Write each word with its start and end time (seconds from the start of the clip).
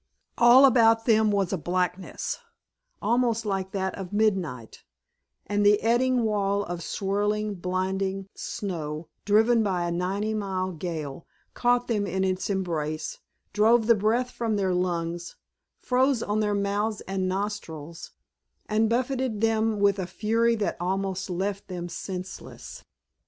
All 0.39 0.65
about 0.65 1.05
them 1.05 1.29
was 1.29 1.53
a 1.53 1.59
blackness 1.59 2.39
almost 3.03 3.45
like 3.45 3.69
that 3.73 3.93
of 3.93 4.11
midnight, 4.11 4.83
and 5.45 5.63
the 5.63 5.79
eddying 5.83 6.23
wall 6.23 6.63
of 6.63 6.81
swirling, 6.81 7.53
blinding 7.53 8.27
snow, 8.33 9.09
driven 9.25 9.61
by 9.61 9.85
a 9.87 9.91
ninety 9.91 10.33
mile 10.33 10.71
gale, 10.71 11.27
caught 11.53 11.87
them 11.87 12.07
in 12.07 12.23
its 12.23 12.49
embrace, 12.49 13.19
drove 13.53 13.85
the 13.85 13.93
breath 13.93 14.31
from 14.31 14.55
their 14.55 14.73
lungs, 14.73 15.35
froze 15.77 16.23
on 16.23 16.39
their 16.39 16.55
mouths 16.55 17.01
and 17.01 17.29
nostrils, 17.29 18.09
and 18.67 18.89
buffeted 18.89 19.39
them 19.39 19.79
with 19.79 19.99
a 19.99 20.07
fury 20.07 20.55
that 20.55 20.77
almost 20.79 21.29
left 21.29 21.67
them 21.67 21.87
senseless. 21.87 22.83